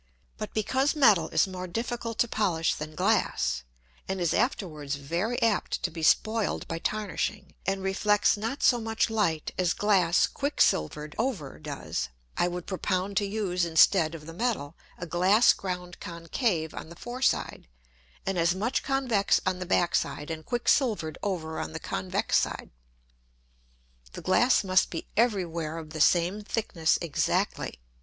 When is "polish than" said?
2.27-2.95